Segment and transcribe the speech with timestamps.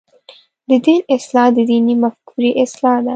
[0.67, 3.09] د دین اصلاح د دیني مفکورې اصلاح ده.